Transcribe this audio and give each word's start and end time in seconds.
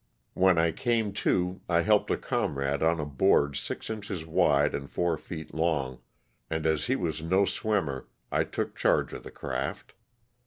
When 0.33 0.57
I 0.57 0.71
came 0.71 1.13
to 1.21 1.61
I 1.69 1.81
helped 1.81 2.09
a 2.09 2.17
comrade 2.17 2.81
on 2.81 2.99
a 2.99 3.05
board 3.05 3.55
six 3.55 3.87
inches 3.87 4.25
wide 4.25 4.73
and 4.73 4.89
four 4.89 5.15
feet 5.15 5.53
long, 5.53 5.99
and 6.49 6.65
as 6.65 6.87
he 6.87 6.95
was 6.95 7.21
no 7.21 7.45
swimmer 7.45 8.07
I 8.31 8.45
took 8.45 8.75
charge 8.75 9.13
of 9.13 9.21
the 9.21 9.29
craft. 9.29 9.93